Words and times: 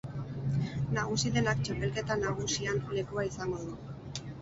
Nagusi 0.95 1.33
denak 1.35 1.63
txapelketa 1.69 2.19
nagusian 2.25 2.83
lekua 2.99 3.31
izango 3.33 3.65
du. 3.71 3.81